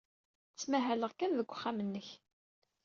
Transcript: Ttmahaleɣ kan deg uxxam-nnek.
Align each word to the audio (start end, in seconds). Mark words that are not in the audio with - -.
Ttmahaleɣ 0.53 1.11
kan 1.13 1.31
deg 1.37 1.49
uxxam-nnek. 1.49 2.09